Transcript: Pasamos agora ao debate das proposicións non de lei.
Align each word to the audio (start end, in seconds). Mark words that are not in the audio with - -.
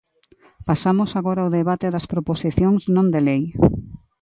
Pasamos 0.67 1.11
agora 1.19 1.41
ao 1.43 1.53
debate 1.59 1.87
das 1.93 2.09
proposicións 2.13 2.81
non 2.95 3.07
de 3.13 3.21
lei. 3.27 3.43